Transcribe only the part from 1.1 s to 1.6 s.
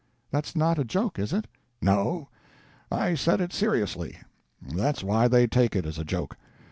is it?"